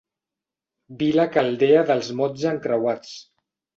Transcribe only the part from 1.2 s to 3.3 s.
caldea dels mots encreuats.